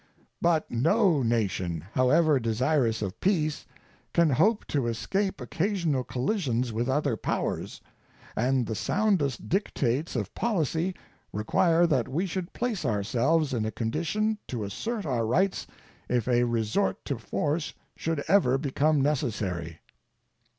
But 0.41 0.71
no 0.71 1.21
nation, 1.21 1.85
however 1.93 2.39
desirous 2.39 3.03
of 3.03 3.19
peace, 3.19 3.67
can 4.13 4.31
hope 4.31 4.65
to 4.69 4.87
escape 4.87 5.39
occasional 5.39 6.03
collisions 6.03 6.73
with 6.73 6.89
other 6.89 7.15
powers, 7.15 7.81
and 8.35 8.65
the 8.65 8.73
soundest 8.73 9.47
dictates 9.47 10.15
of 10.15 10.33
policy 10.33 10.95
require 11.31 11.85
that 11.85 12.07
we 12.07 12.25
should 12.25 12.51
place 12.51 12.83
ourselves 12.83 13.53
in 13.53 13.63
a 13.63 13.69
condition 13.69 14.39
to 14.47 14.63
assert 14.63 15.05
our 15.05 15.27
rights 15.27 15.67
if 16.09 16.27
a 16.27 16.45
resort 16.45 17.05
to 17.05 17.19
force 17.19 17.75
should 17.95 18.23
ever 18.27 18.57
become 18.57 19.01
necessary. 19.01 19.81